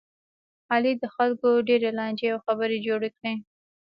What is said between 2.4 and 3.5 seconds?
خبې جوړې کړلې.